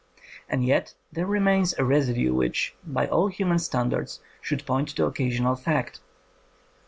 [0.49, 5.55] And yet there remains a residue which, by all human standards, should j)oint to occasional
[5.55, 5.99] fact.